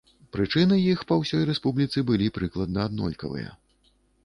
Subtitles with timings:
[0.35, 3.49] Прычыны іх па ўсёй рэспубліцы былі прыкладна аднолькавыя.